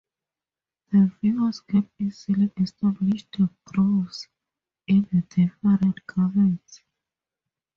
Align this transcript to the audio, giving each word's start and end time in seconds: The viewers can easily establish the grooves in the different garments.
The 0.91 1.11
viewers 1.21 1.59
can 1.59 1.87
easily 1.99 2.51
establish 2.57 3.27
the 3.37 3.51
grooves 3.65 4.27
in 4.87 5.07
the 5.11 5.21
different 5.21 6.07
garments. 6.07 6.81